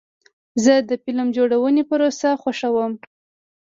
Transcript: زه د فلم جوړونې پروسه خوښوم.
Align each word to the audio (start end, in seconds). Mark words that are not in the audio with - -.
زه 0.63 0.73
د 0.89 0.91
فلم 1.03 1.27
جوړونې 1.37 1.83
پروسه 1.89 2.29
خوښوم. 2.41 2.93